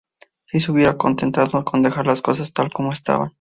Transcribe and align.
sí 0.47 0.59
se 0.59 0.71
hubiera 0.71 0.97
contentado 0.97 1.63
con 1.63 1.83
dejar 1.83 2.07
las 2.07 2.23
cosas 2.23 2.53
tal 2.53 2.71
como 2.73 2.91
estaban 2.91 3.29